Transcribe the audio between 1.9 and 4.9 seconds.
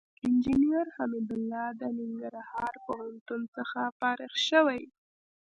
ننګرهار پوهنتون څخه فارغ شوى.